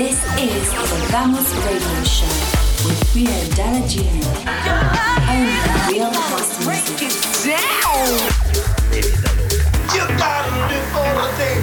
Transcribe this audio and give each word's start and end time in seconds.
This 0.00 0.16
is 0.38 0.64
the 0.72 0.96
Vamos 1.10 1.52
Radio 1.56 2.04
Show 2.04 2.34
with 2.88 3.14
Rio 3.14 3.38
Dela 3.54 3.82
Duna. 3.84 4.32
Only 5.28 5.60
real 5.92 6.10
house 6.10 6.56
music. 6.66 7.12
down! 7.44 8.08
You 9.92 10.02
gotta 10.16 10.52
live 10.72 10.88
for 10.94 11.10
the 11.20 11.28
day. 11.36 11.60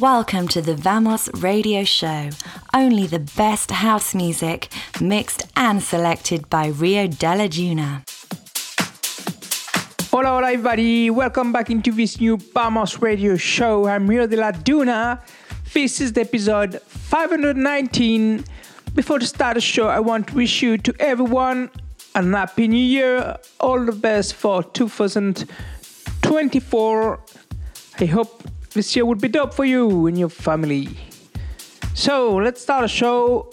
Welcome 0.00 0.48
to 0.48 0.60
the 0.60 0.74
Vamos 0.74 1.28
Radio 1.34 1.84
Show. 1.84 2.30
Only 2.74 3.06
the 3.06 3.20
best 3.20 3.70
house 3.70 4.16
music, 4.16 4.68
mixed 5.00 5.46
and 5.54 5.80
selected 5.80 6.50
by 6.50 6.66
Rio 6.66 7.06
Dela 7.06 7.48
Duna. 7.48 8.02
Hola, 10.20 10.32
hola, 10.32 10.52
everybody. 10.52 11.08
Welcome 11.08 11.50
back 11.50 11.70
into 11.70 11.92
this 11.92 12.20
new 12.20 12.36
Vamos 12.36 13.00
Radio 13.00 13.38
Show. 13.38 13.86
I'm 13.86 14.06
Rio 14.06 14.26
Dela 14.26 14.52
Duna. 14.52 15.18
This 15.72 16.02
is 16.02 16.12
the 16.12 16.20
episode 16.20 16.82
519. 16.82 18.44
Before 18.94 19.18
the 19.18 19.24
start 19.24 19.54
the 19.54 19.62
show, 19.62 19.88
I 19.88 20.00
want 20.00 20.28
to 20.28 20.34
wish 20.34 20.60
you 20.60 20.76
to 20.76 20.94
everyone 21.00 21.70
a 22.14 22.22
happy 22.22 22.68
new 22.68 22.76
year. 22.76 23.38
All 23.60 23.82
the 23.82 23.92
best 23.92 24.34
for 24.34 24.62
2024. 24.62 27.20
I 28.00 28.04
hope 28.04 28.42
this 28.74 28.94
year 28.94 29.06
would 29.06 29.22
be 29.22 29.28
dope 29.28 29.54
for 29.54 29.64
you 29.64 30.06
and 30.06 30.18
your 30.18 30.28
family. 30.28 30.98
So 31.94 32.36
let's 32.36 32.60
start 32.60 32.82
the 32.82 32.88
show. 32.88 33.50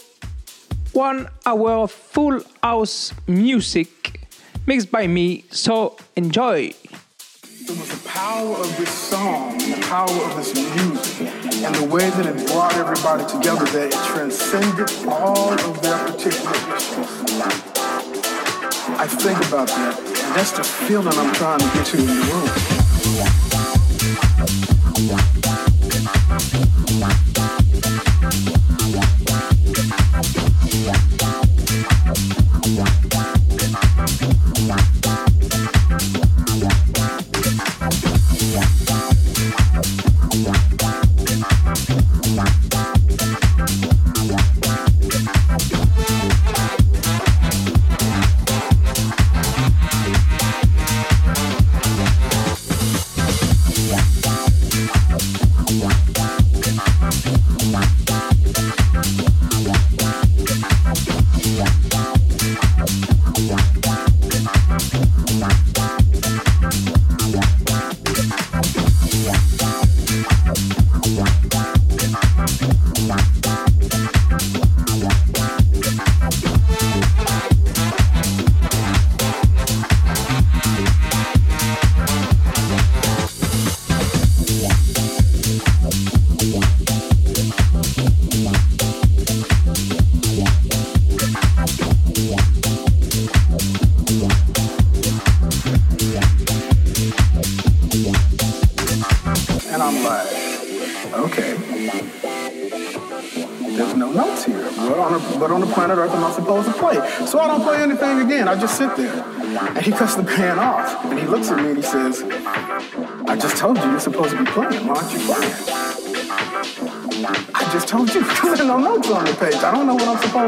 One 0.92 1.28
hour 1.46 1.70
of 1.70 1.92
full 1.92 2.42
house 2.62 3.14
music 3.26 4.17
mixed 4.68 4.92
by 4.92 5.06
me. 5.06 5.44
So 5.50 5.96
enjoy. 6.14 6.74
It 7.70 7.70
was 7.70 7.88
the 7.88 8.08
power 8.08 8.54
of 8.56 8.76
this 8.76 8.90
song, 8.90 9.56
the 9.58 9.80
power 9.88 10.10
of 10.10 10.36
this 10.36 10.54
music, 10.54 11.26
and 11.64 11.74
the 11.74 11.84
way 11.84 12.10
that 12.10 12.26
it 12.26 12.46
brought 12.48 12.74
everybody 12.74 13.24
together 13.26 13.64
that 13.64 13.86
it 13.86 13.98
transcended 14.12 14.90
all 15.08 15.52
of 15.52 15.82
their 15.82 15.98
particular 16.06 16.52
issues. 16.76 17.08
I 19.04 19.06
think 19.06 19.38
about 19.48 19.68
that, 19.68 19.98
and 19.98 20.34
that's 20.36 20.52
the 20.52 20.64
feeling 20.64 21.16
I'm 21.16 21.34
trying 21.34 21.60
to 21.60 21.68
get 21.74 21.86
to 21.86 21.96
in 21.98 22.06
the 22.06 22.12
room. 27.32 27.37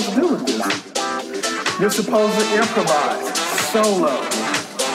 Supposed 0.00 0.14
to 0.14 0.20
do 0.20 0.28
with 0.32 0.46
this. 0.46 1.80
You're 1.80 1.90
supposed 1.90 2.38
to 2.38 2.56
improvise, 2.56 3.38
solo, 3.70 4.20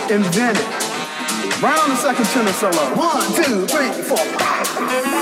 invent 0.10 0.58
it. 0.58 1.62
Right 1.62 1.80
on 1.80 1.90
the 1.90 1.96
second 1.96 2.26
tenor 2.26 2.52
solo. 2.54 2.96
One, 2.96 3.26
two, 3.34 3.66
three, 3.68 3.92
four, 4.04 4.18
five. 4.18 5.15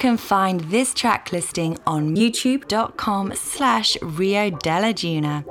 Can 0.00 0.16
find 0.16 0.60
this 0.60 0.94
track 0.94 1.30
listing 1.30 1.76
on 1.86 2.16
youtube.com 2.16 3.34
slash 3.34 3.98
Rio 4.00 4.48
Dela 4.48 4.94
Duna. 4.94 5.49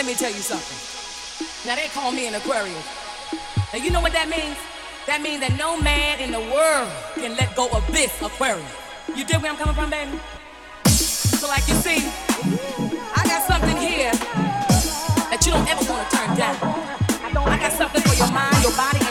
Let 0.00 0.06
me 0.06 0.14
tell 0.14 0.32
you 0.32 0.40
something. 0.40 1.68
Now 1.68 1.76
they 1.76 1.88
call 1.88 2.10
me 2.10 2.26
an 2.26 2.34
Aquarius. 2.34 2.88
Now 3.70 3.84
you 3.84 3.90
know 3.90 4.00
what 4.00 4.14
that 4.14 4.30
means? 4.32 4.56
That 5.04 5.20
means 5.20 5.44
that 5.44 5.52
no 5.60 5.76
man 5.76 6.20
in 6.20 6.32
the 6.32 6.40
world 6.40 6.88
can 7.20 7.36
let 7.36 7.54
go 7.54 7.68
of 7.68 7.84
this 7.92 8.08
Aquarius. 8.22 8.64
You 9.14 9.28
dig 9.28 9.42
where 9.42 9.52
I'm 9.52 9.58
coming 9.60 9.76
from, 9.76 9.90
baby? 9.92 10.16
So 10.88 11.48
like 11.52 11.68
you 11.68 11.76
see, 11.84 12.00
I 13.12 13.28
got 13.28 13.44
something 13.44 13.76
here 13.76 14.16
that 15.28 15.44
you 15.44 15.52
don't 15.52 15.68
ever 15.68 15.84
want 15.84 16.08
to 16.08 16.16
turn 16.16 16.32
down. 16.32 16.56
I 17.20 17.60
got 17.60 17.72
something 17.76 18.00
for 18.00 18.16
your 18.16 18.32
mind, 18.32 18.56
your 18.64 18.72
body, 18.72 19.04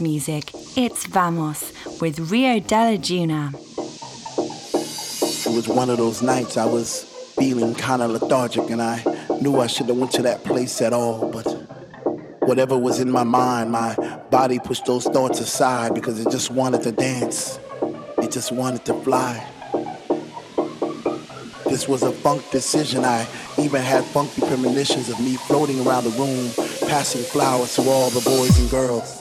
music, 0.00 0.50
it's 0.76 1.06
Vamos 1.06 1.72
with 2.00 2.30
Rio 2.30 2.60
Dela 2.60 2.96
Duna. 2.96 3.54
It 5.46 5.54
was 5.54 5.68
one 5.68 5.90
of 5.90 5.98
those 5.98 6.22
nights 6.22 6.56
I 6.56 6.64
was 6.64 7.04
feeling 7.38 7.74
kind 7.74 8.02
of 8.02 8.10
lethargic 8.10 8.70
and 8.70 8.80
I 8.80 9.02
knew 9.40 9.60
I 9.60 9.66
shouldn't 9.66 9.90
have 9.90 9.98
went 9.98 10.12
to 10.12 10.22
that 10.22 10.44
place 10.44 10.80
at 10.80 10.92
all, 10.92 11.30
but 11.30 11.44
whatever 12.40 12.76
was 12.78 13.00
in 13.00 13.10
my 13.10 13.24
mind, 13.24 13.70
my 13.70 13.94
body 14.30 14.58
pushed 14.58 14.86
those 14.86 15.04
thoughts 15.04 15.40
aside 15.40 15.94
because 15.94 16.24
it 16.24 16.30
just 16.30 16.50
wanted 16.50 16.82
to 16.82 16.92
dance. 16.92 17.58
It 18.18 18.30
just 18.30 18.52
wanted 18.52 18.84
to 18.86 18.94
fly. 19.02 19.46
This 21.66 21.86
was 21.88 22.02
a 22.02 22.12
funk 22.12 22.50
decision. 22.50 23.04
I 23.04 23.26
even 23.58 23.82
had 23.82 24.04
funky 24.04 24.40
premonitions 24.42 25.08
of 25.08 25.20
me 25.20 25.36
floating 25.36 25.86
around 25.86 26.04
the 26.04 26.10
room, 26.10 26.50
passing 26.88 27.22
flowers 27.22 27.74
to 27.76 27.82
all 27.82 28.10
the 28.10 28.20
boys 28.20 28.58
and 28.58 28.70
girls 28.70 29.20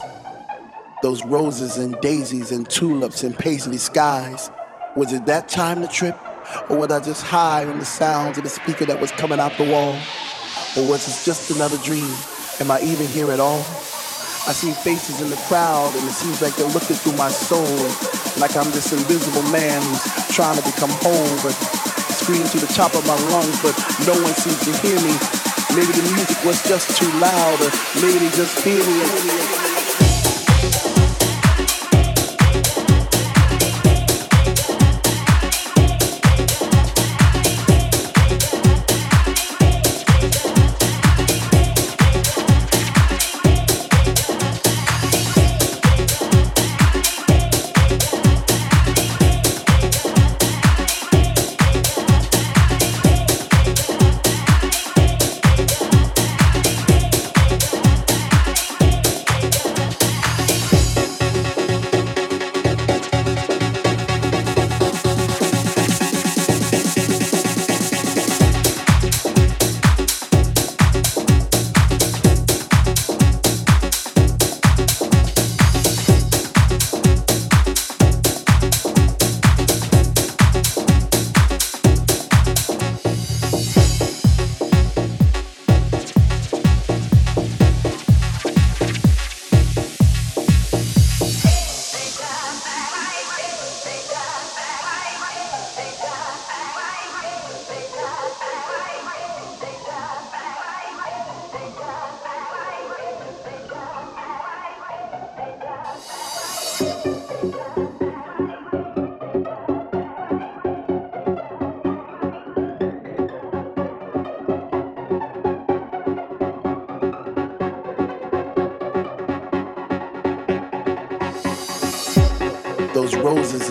those 1.01 1.23
roses 1.25 1.77
and 1.77 1.99
daisies 2.01 2.51
and 2.51 2.69
tulips 2.69 3.23
and 3.23 3.37
paisley 3.37 3.77
skies. 3.77 4.51
Was 4.95 5.13
it 5.13 5.25
that 5.27 5.47
time 5.47 5.81
to 5.81 5.87
trip? 5.87 6.17
Or 6.69 6.77
was 6.77 6.91
I 6.91 6.99
just 6.99 7.23
high 7.23 7.65
on 7.65 7.79
the 7.79 7.85
sounds 7.85 8.37
of 8.37 8.43
the 8.43 8.49
speaker 8.49 8.85
that 8.85 8.99
was 8.99 9.11
coming 9.11 9.39
out 9.39 9.55
the 9.57 9.69
wall? 9.69 9.95
Or 10.75 10.83
was 10.89 11.07
it 11.07 11.23
just 11.23 11.51
another 11.51 11.77
dream? 11.77 12.09
Am 12.59 12.71
I 12.71 12.81
even 12.81 13.07
here 13.07 13.31
at 13.31 13.39
all? 13.39 13.59
I 14.47 14.51
see 14.51 14.71
faces 14.71 15.21
in 15.21 15.29
the 15.29 15.39
crowd 15.47 15.93
and 15.95 16.03
it 16.03 16.11
seems 16.11 16.41
like 16.41 16.55
they're 16.55 16.73
looking 16.73 16.95
through 16.95 17.15
my 17.15 17.29
soul 17.29 17.69
like 18.41 18.55
I'm 18.57 18.71
this 18.71 18.91
invisible 18.91 19.43
man 19.51 19.81
who's 19.83 20.03
trying 20.33 20.57
to 20.57 20.63
become 20.63 20.89
whole 21.05 21.35
but 21.43 21.53
scream 22.17 22.43
to 22.43 22.57
the 22.57 22.71
top 22.73 22.95
of 22.95 23.05
my 23.05 23.15
lungs 23.29 23.61
but 23.61 23.75
no 24.07 24.15
one 24.19 24.33
seems 24.35 24.59
to 24.65 24.73
hear 24.81 24.97
me. 24.99 25.13
Maybe 25.77 25.93
the 25.93 26.03
music 26.11 26.43
was 26.43 26.59
just 26.67 26.97
too 26.97 27.11
loud 27.19 27.57
or 27.61 27.69
maybe 28.01 28.25
they 28.25 28.31
just 28.35 28.57
fear 28.59 28.81
me. 28.81 29.58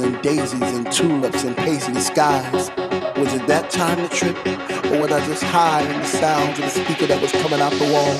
And 0.08 0.22
daisies 0.22 0.72
and 0.72 0.90
tulips 0.90 1.44
and 1.44 1.54
paisley 1.54 2.00
skies. 2.00 2.72
Was 3.20 3.28
it 3.36 3.44
that 3.46 3.68
time 3.68 4.00
to 4.00 4.08
trip? 4.08 4.36
Or 4.88 5.04
was 5.04 5.12
I 5.12 5.20
just 5.28 5.44
high 5.44 5.84
in 5.84 6.00
the 6.00 6.08
sounds 6.08 6.56
of 6.56 6.64
the 6.64 6.72
speaker 6.72 7.06
that 7.12 7.20
was 7.20 7.28
coming 7.44 7.60
out 7.60 7.76
the 7.76 7.92
wall? 7.92 8.16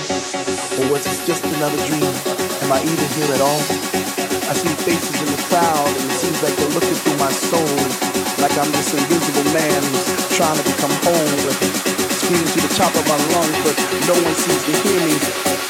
Or 0.77 0.85
was 0.93 1.09
it 1.09 1.17
just 1.25 1.41
another 1.49 1.81
dream? 1.89 2.13
Am 2.61 2.69
I 2.69 2.85
even 2.85 3.09
here 3.17 3.33
at 3.33 3.41
all? 3.41 3.63
I 4.49 4.53
see 4.53 4.69
faces 4.85 5.17
in 5.17 5.33
the 5.33 5.41
crowd 5.49 5.89
and 5.89 6.05
it 6.13 6.19
seems 6.21 6.37
like 6.45 6.53
they're 6.61 6.77
looking 6.77 6.99
through 7.01 7.17
my 7.17 7.33
soul 7.33 7.81
like 8.45 8.53
I'm 8.61 8.69
this 8.77 8.93
invisible 8.93 9.49
man 9.57 9.81
who's 9.89 10.05
trying 10.37 10.61
to 10.61 10.65
become 10.69 10.93
whole. 11.09 11.41
Screaming 12.21 12.53
to 12.53 12.61
the 12.69 12.73
top 12.77 12.93
of 12.93 13.05
my 13.09 13.17
lungs, 13.33 13.59
but 13.65 13.77
no 14.05 14.15
one 14.21 14.37
seems 14.37 14.63
to 14.69 14.75
hear 14.85 15.01
me. 15.09 15.17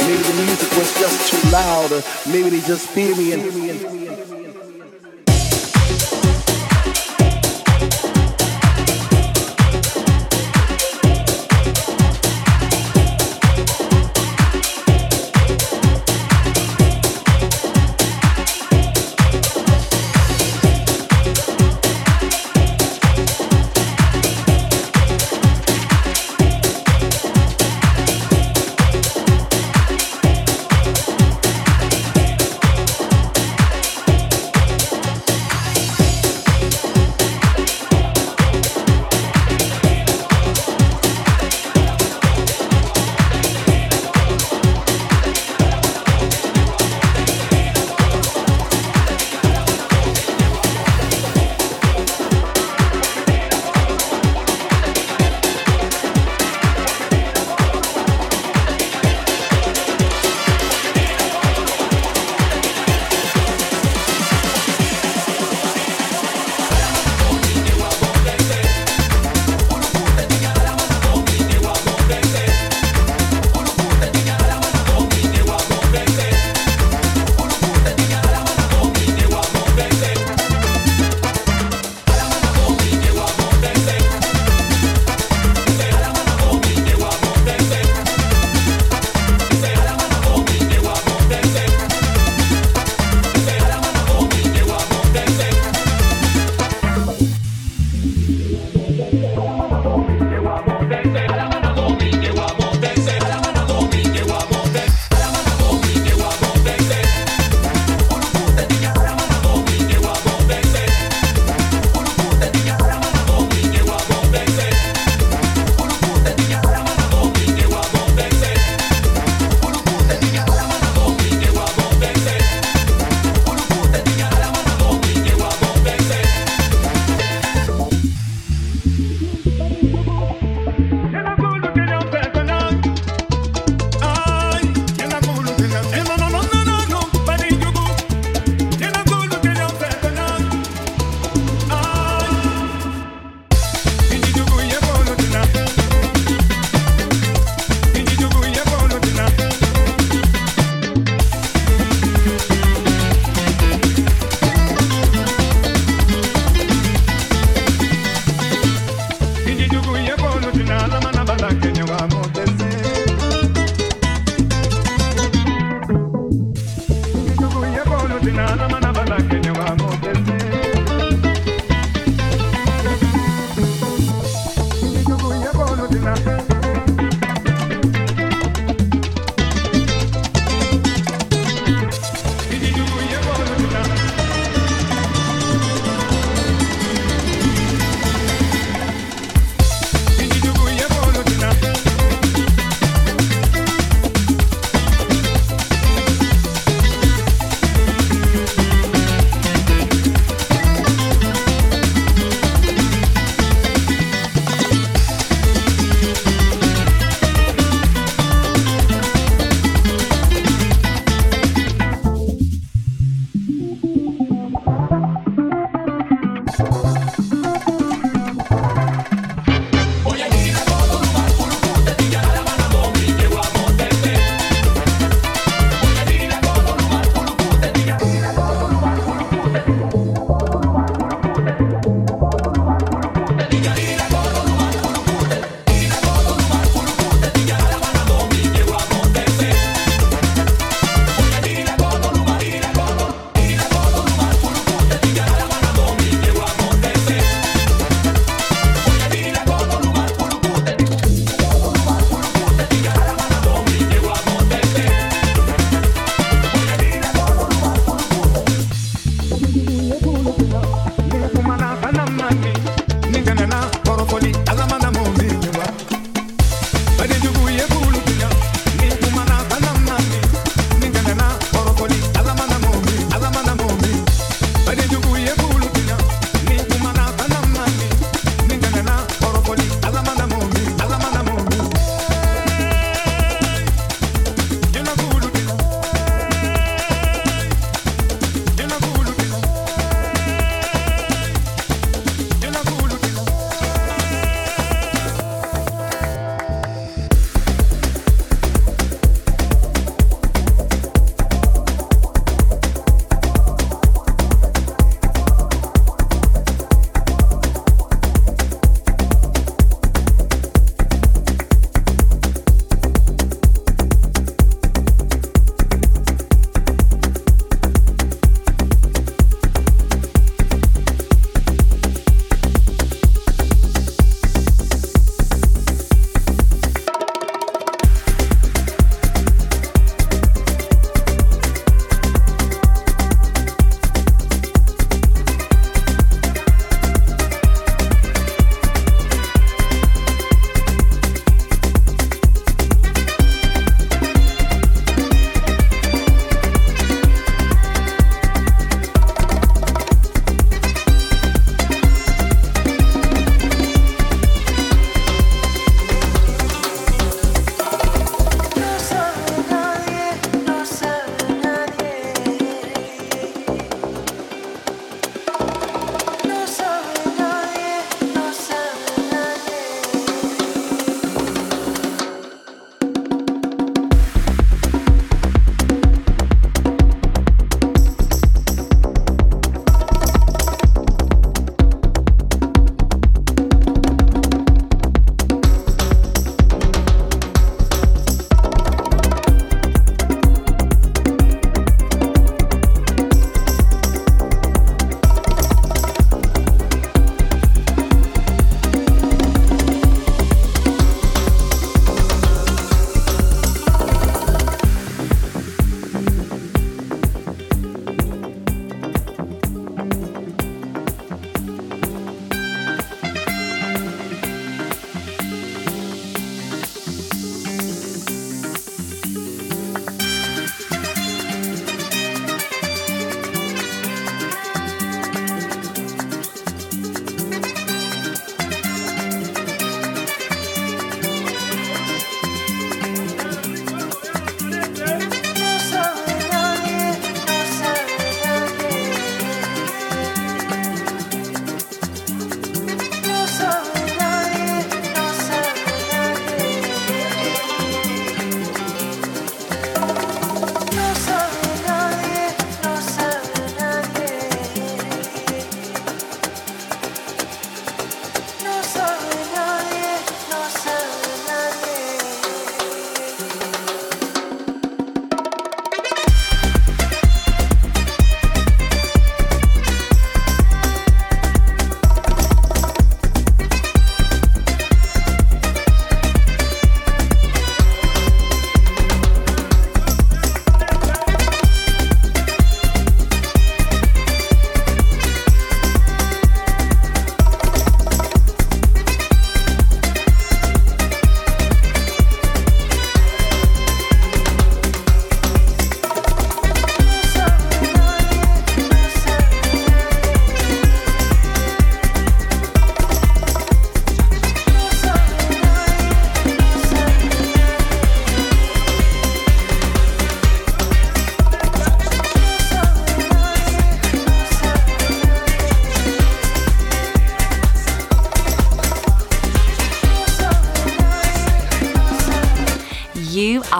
Maybe 0.02 0.22
the 0.26 0.36
music 0.42 0.70
was 0.74 0.90
just 0.98 1.16
too 1.30 1.42
loud, 1.54 1.94
or 1.94 2.02
maybe 2.26 2.58
they 2.58 2.62
just 2.66 2.90
fear 2.90 3.14
me 3.14 3.32
and 3.38 3.42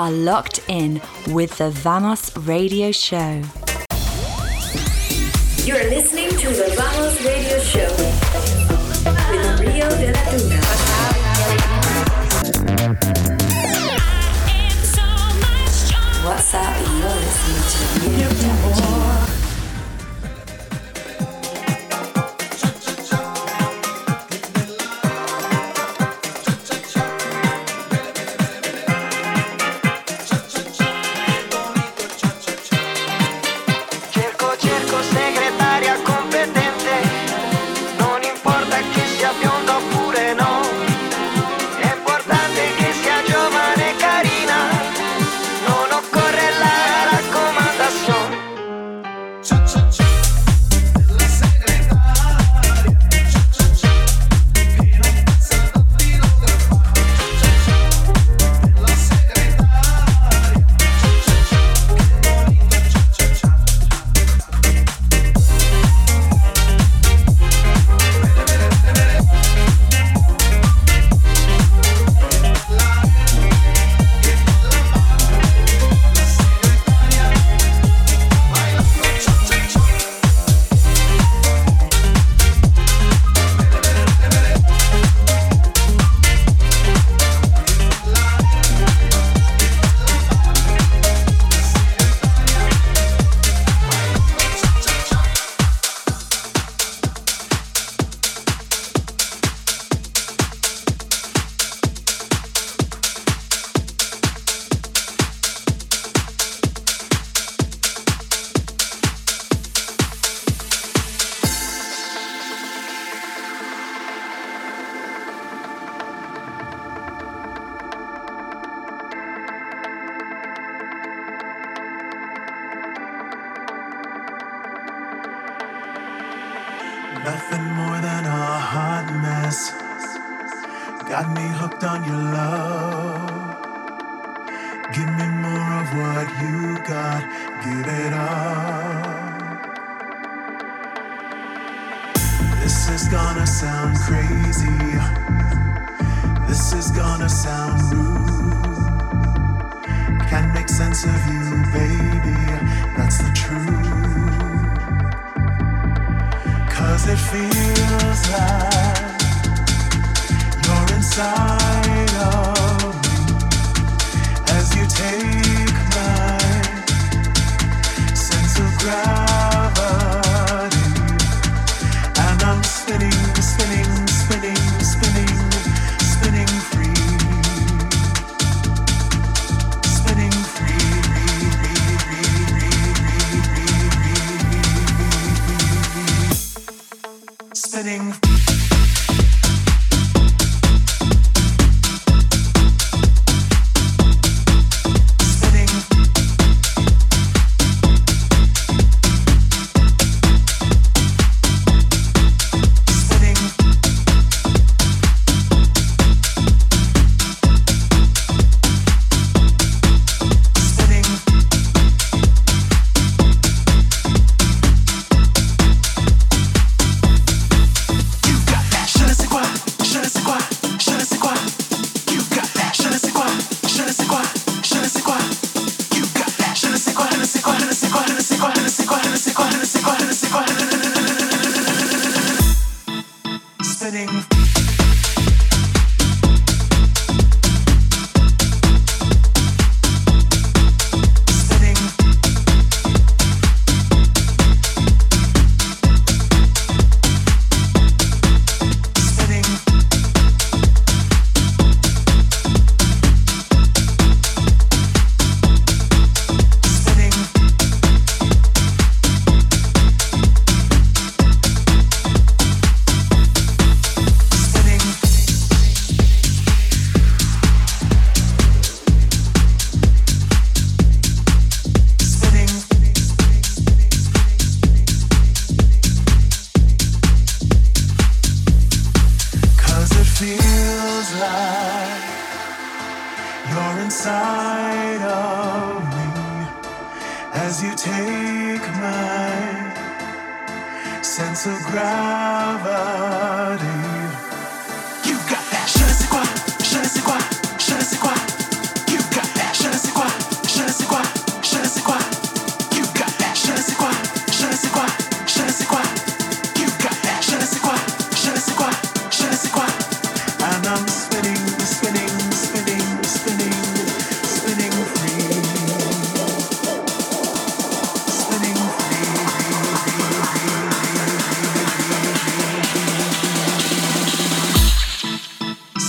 are 0.09 0.13
locked 0.13 0.61
in 0.69 1.03
with 1.29 1.59
the 1.59 1.71
Vamos 1.71 2.35
Radio 2.39 2.91
Show. 2.93 3.43
You're 5.67 5.91
listening 5.91 6.31
to 6.31 6.49
the 6.49 6.73
Vamos 6.77 7.23
Radio 7.23 7.59
Show 7.59 7.91
with 9.05 9.61
Rio 9.61 9.89
Dela 9.91 10.23
Duna. 10.31 10.61
What's 16.25 16.55
up? 16.55 16.75
You're 16.79 17.15
listening 17.27 17.63
to 17.71 18.09
Rio 18.09 18.29
Dela 18.31 18.73
Duna. 18.73 18.88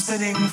listening. 0.10 0.49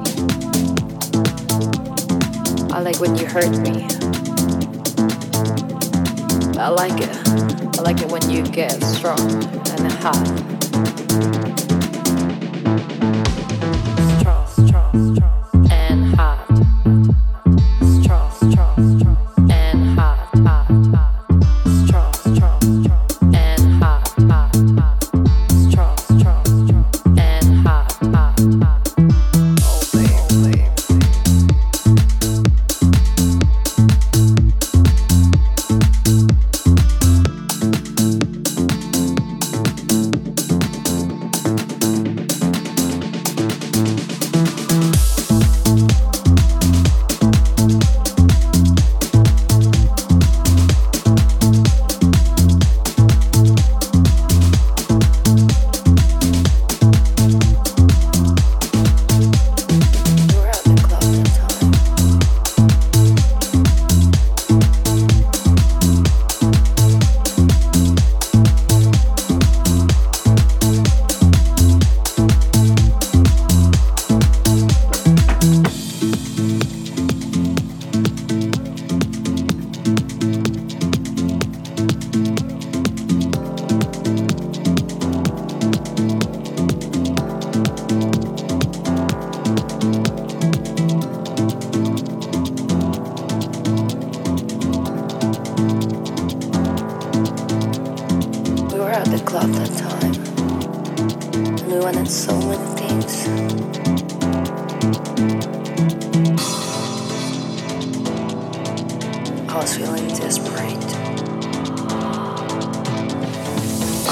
me. 0.00 0.24
I 2.72 2.80
like 2.80 3.00
when 3.00 3.16
you 3.16 3.26
hurt 3.26 3.50
me. 3.58 3.86
I 6.58 6.68
like 6.68 7.00
it. 7.00 7.10
I 7.78 7.82
like 7.82 8.00
it 8.00 8.10
when 8.10 8.28
you 8.30 8.42
get 8.42 8.82
strong 8.82 9.20
and 9.20 9.92
hot. 9.92 11.33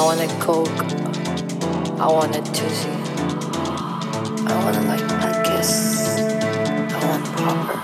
I 0.03 0.05
want 0.05 0.21
a 0.21 0.27
Coke. 0.41 0.81
I 2.01 2.07
want 2.09 2.35
a 2.35 2.43
Toozy. 2.43 2.91
I 4.49 4.53
want 4.65 4.77
like 4.89 5.09
a 5.23 5.43
kiss. 5.47 6.19
I 6.19 7.01
want 7.07 7.25
proper. 7.37 7.77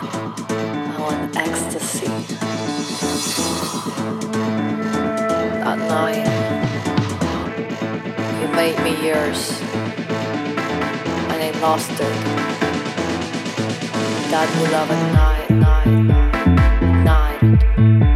I 0.50 0.96
want 0.98 1.36
ecstasy. 1.36 2.08
At 5.62 5.78
night, 5.78 6.26
you 8.40 8.48
made 8.48 8.78
me 8.82 8.92
yours. 9.06 9.60
And 11.30 11.40
I 11.40 11.50
lost 11.60 11.92
it. 11.92 12.16
That 14.32 14.48
we 14.58 14.66
love 14.72 14.90
at 14.90 15.02
night, 15.14 15.50
night, 15.50 16.02
night. 17.04 18.07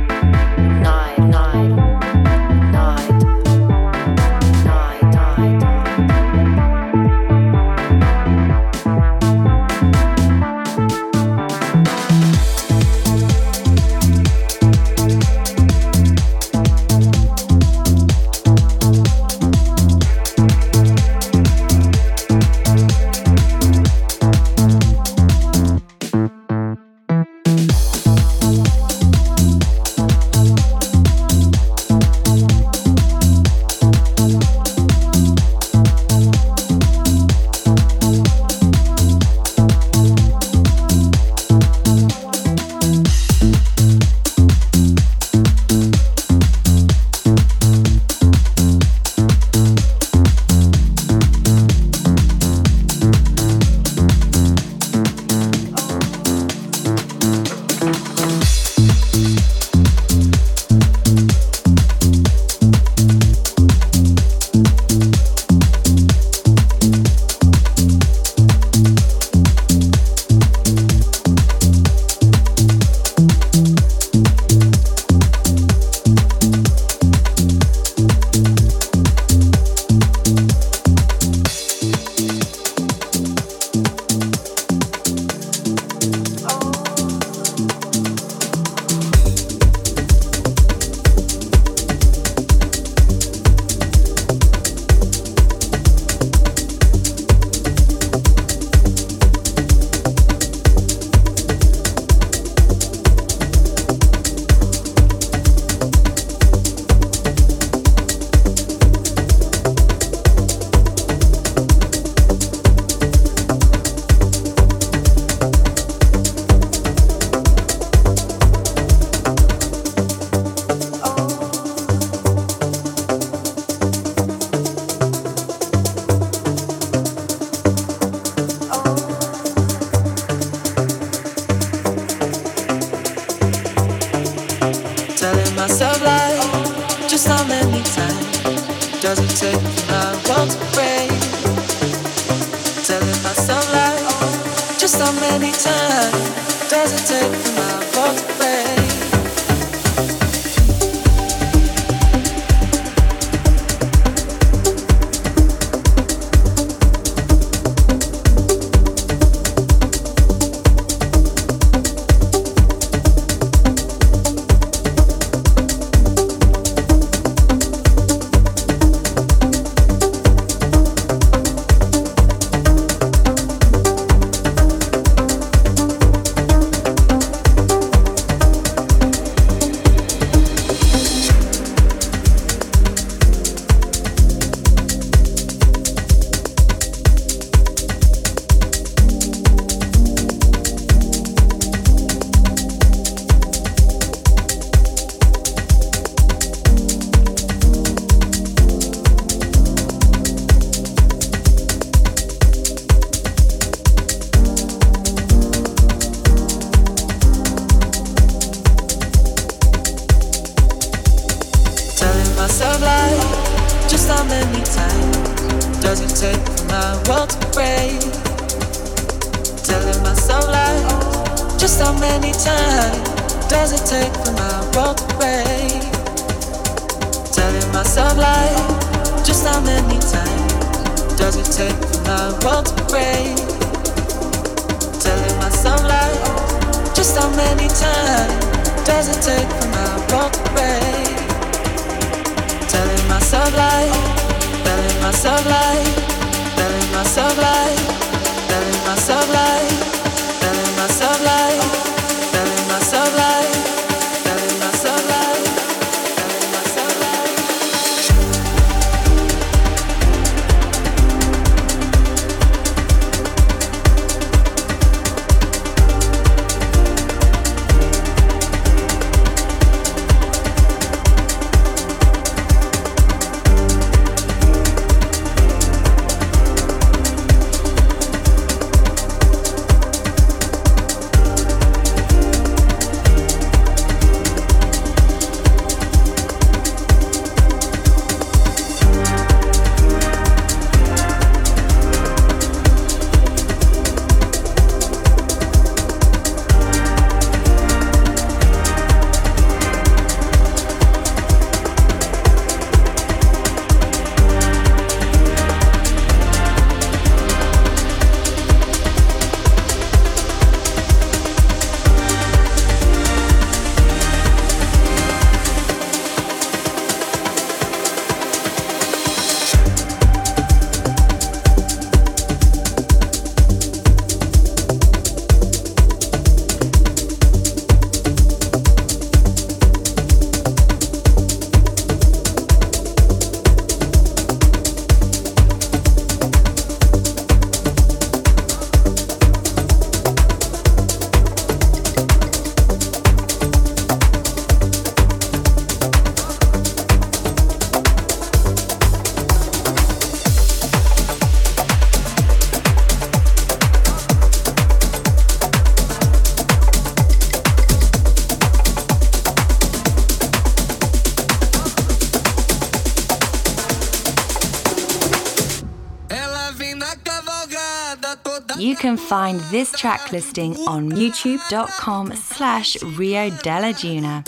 Find 369.12 369.40
this 369.50 369.70
track 369.72 370.10
listing 370.10 370.56
on 370.66 370.90
youtube.com 370.90 372.16
slash 372.16 372.82
Rio 372.82 373.28
Dela 373.42 373.74
Duna. 373.74 374.24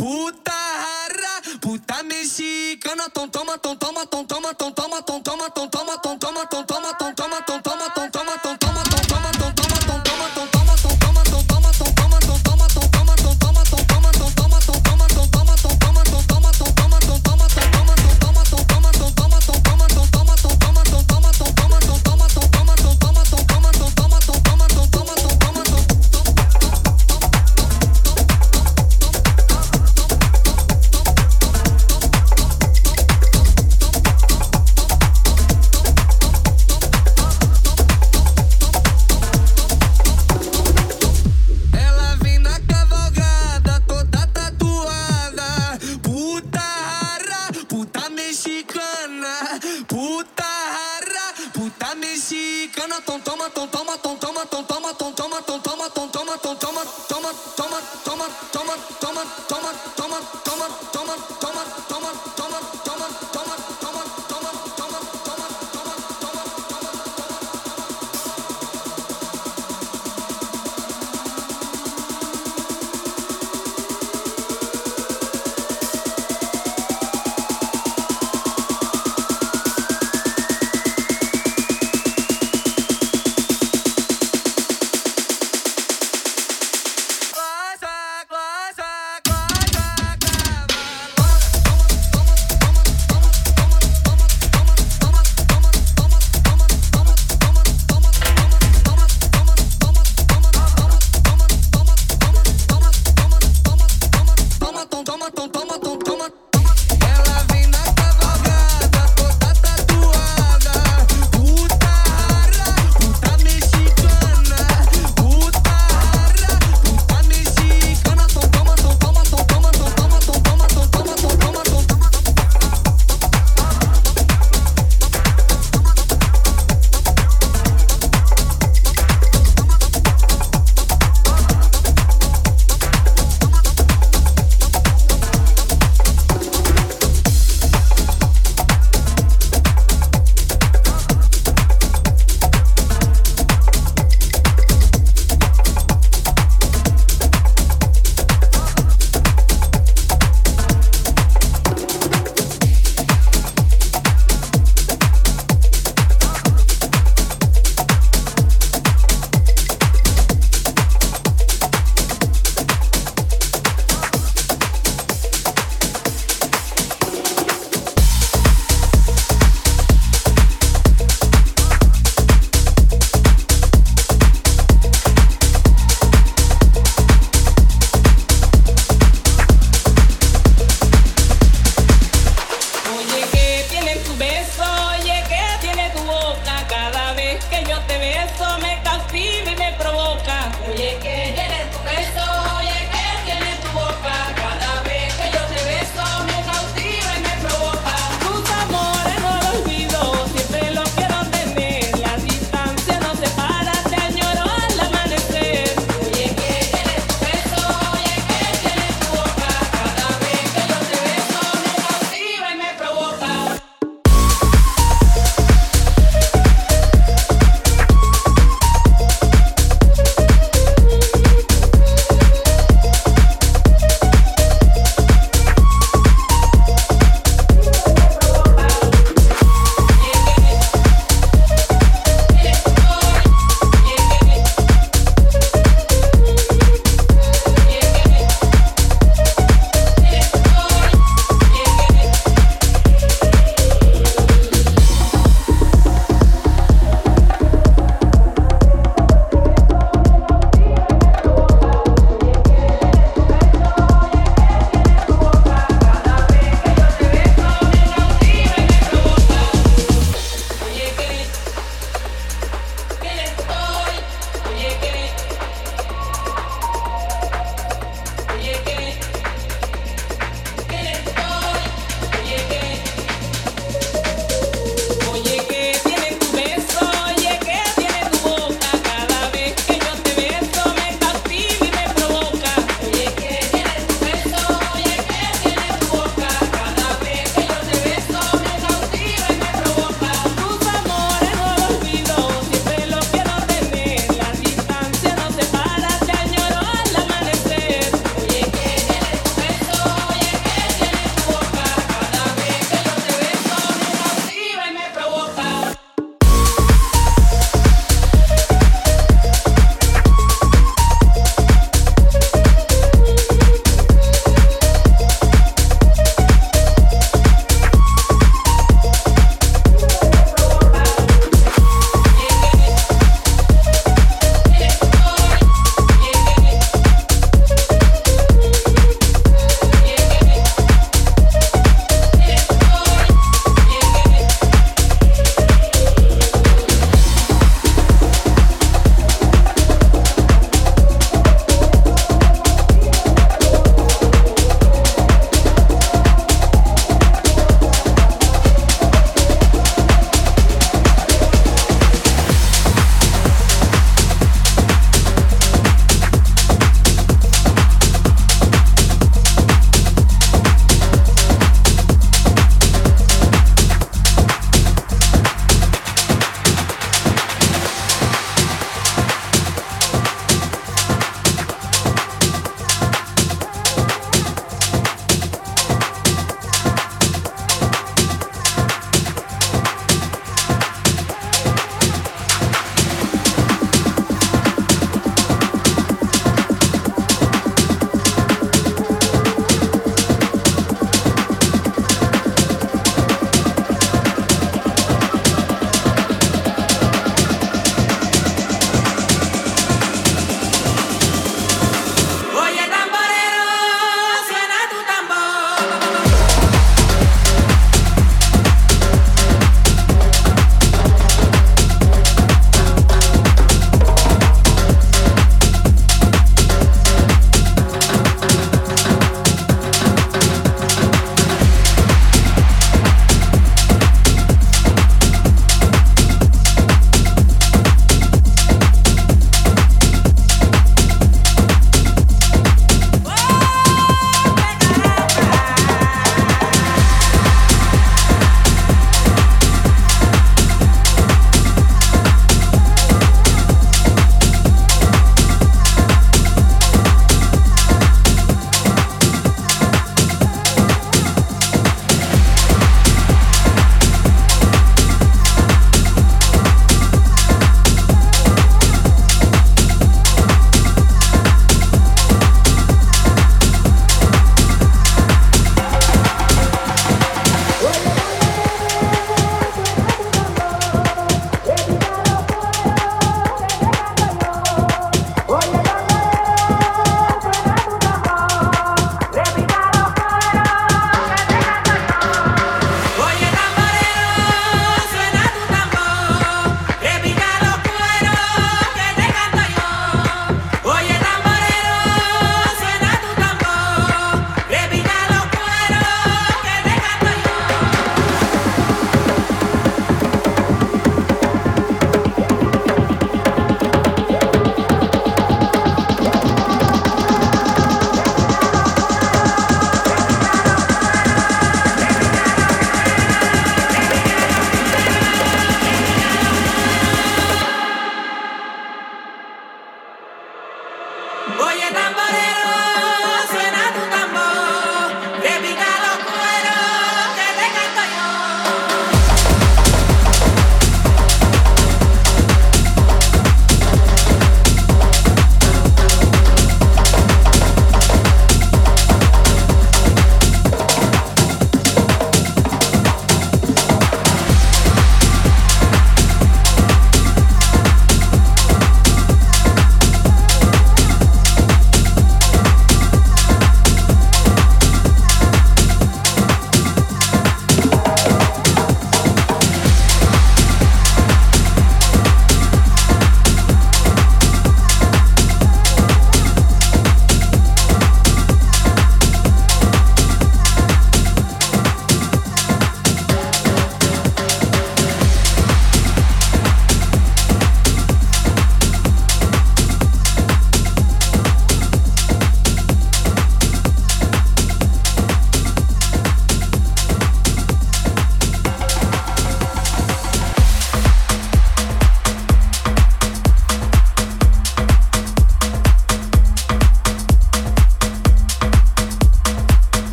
mexicana, 48.15 49.61
puta 49.87 50.45
rara, 50.45 51.27
puta 51.53 51.95
mexicana, 51.95 53.01
tom 53.03 53.21
toma, 53.21 53.51
tom 53.51 53.69
toma, 53.69 53.99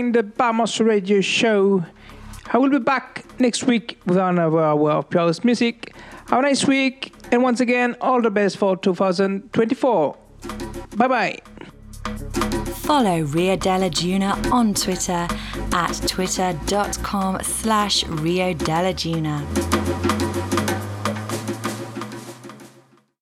following 0.00 0.12
the 0.12 0.22
Vamos 0.22 0.80
Radio 0.80 1.20
Show. 1.20 1.84
I 2.52 2.56
will 2.56 2.70
be 2.70 2.78
back 2.78 3.24
next 3.38 3.64
week 3.64 4.00
with 4.06 4.16
another 4.16 4.58
hour 4.58 4.92
of 4.92 5.10
purest 5.10 5.44
music. 5.44 5.94
Have 6.28 6.38
a 6.38 6.42
nice 6.42 6.66
week, 6.66 7.12
and 7.30 7.42
once 7.42 7.60
again, 7.60 7.96
all 8.00 8.22
the 8.22 8.30
best 8.30 8.56
for 8.56 8.78
2024. 8.78 10.16
Bye 10.96 11.08
bye. 11.08 11.38
Follow 12.76 13.20
Rio 13.24 13.56
Dela 13.56 13.90
Duna 13.90 14.50
on 14.50 14.72
Twitter 14.72 15.28
at 15.72 15.92
twitter.com 16.08 17.42
slash 17.42 18.04
Rio 18.06 18.54
Dela 18.54 18.94
Duna. 18.94 19.59